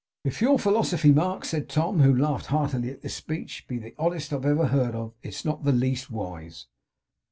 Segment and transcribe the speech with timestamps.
[0.25, 4.33] 'If your philosophy, Mark,' said Tom, who laughed heartily at this speech, 'be the oddest
[4.33, 6.65] I ever heard of, it is not the least wise.